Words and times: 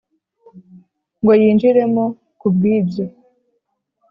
ngo 1.21 1.31
yinjiremo 1.41 2.03
Ku 2.39 2.47
bw 2.53 2.61
ibyo 2.77 3.05